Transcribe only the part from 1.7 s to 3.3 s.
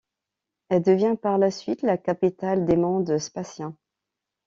la capitale des mondes